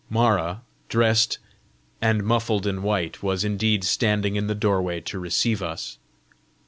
Mara, 0.09 0.63
drest 0.89 1.37
and 2.01 2.23
muffled 2.23 2.65
in 2.65 2.81
white, 2.81 3.21
was 3.21 3.43
indeed 3.43 3.83
standing 3.83 4.35
in 4.35 4.47
the 4.47 4.55
doorway 4.55 4.99
to 5.01 5.19
receive 5.19 5.61
us. 5.61 5.99